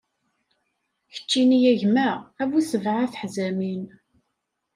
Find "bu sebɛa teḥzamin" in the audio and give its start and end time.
2.49-3.83